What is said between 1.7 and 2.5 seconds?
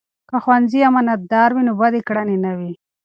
بدې کړنې